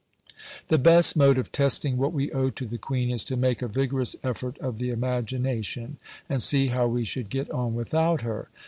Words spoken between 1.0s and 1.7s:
mode of